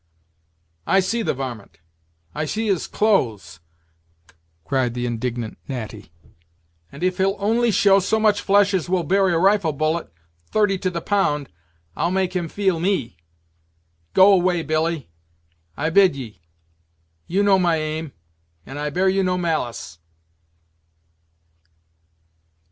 [0.87, 1.79] "I see the varmint!
[2.33, 3.59] I see his clothes!"
[4.65, 6.11] cried the indignant Natty:
[6.91, 10.11] "and if he'll only show so much flesh as will bury a rifle bullet,
[10.47, 11.49] thirty to the pound,
[11.95, 13.17] I'll make him feel me.
[14.15, 15.11] Go away, Billy,
[15.77, 16.41] I bid ye;
[17.27, 18.11] you know my aim,
[18.65, 19.99] and I bear you no malice."